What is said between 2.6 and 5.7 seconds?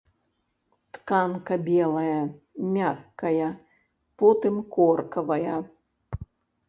мяккая, потым коркавая.